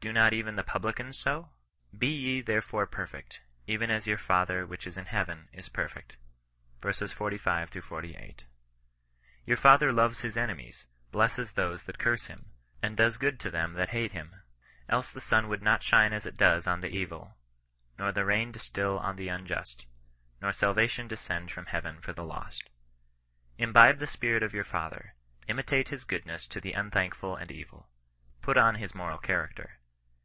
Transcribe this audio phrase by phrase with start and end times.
[0.00, 1.50] Do not even the publicans so?
[1.94, 6.16] Be ye therefore perfect, even as your Father which is in heaven is perfect."
[6.80, 8.44] Verses 45— 48.
[9.44, 13.52] Your Father loves his eneY!a\^'&^VA^'«a«» ihme tbat curse him, and does good, to ^col ^^^
[13.52, 14.32] \sax:^ 34 OHEISTIAN NON RESISTANCE.
[14.32, 14.42] him.
[14.88, 17.36] Else the sun would not shine as it does on the evil,
[17.98, 19.84] nor the rain distil on the unjust,
[20.40, 22.70] nor salvation de scend from heaven for the lost.
[23.58, 25.16] Imbibe the spirit of your Father.
[25.48, 27.88] Imitate his goodness to the unthankful and evil.
[28.40, 29.74] Put on his moral character.